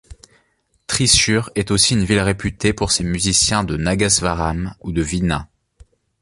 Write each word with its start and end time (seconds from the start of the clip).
Thrissur 0.87 1.51
est 1.53 1.69
aussi 1.69 1.93
une 1.93 2.05
ville 2.05 2.21
réputée 2.21 2.73
pour 2.73 2.91
ses 2.91 3.03
musiciens 3.03 3.63
de 3.63 3.77
nâgasvaram 3.77 4.73
ou 4.81 4.91
de 4.91 5.03
vînâ. 5.03 5.47